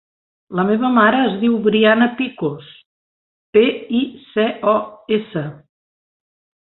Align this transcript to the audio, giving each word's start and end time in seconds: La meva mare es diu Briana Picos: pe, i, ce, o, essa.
La 0.59 0.63
meva 0.67 0.87
mare 0.93 1.17
es 1.25 1.33
diu 1.41 1.57
Briana 1.67 2.07
Picos: 2.21 2.71
pe, 3.57 3.63
i, 3.99 4.03
ce, 4.31 4.47
o, 4.73 4.77
essa. 5.19 5.45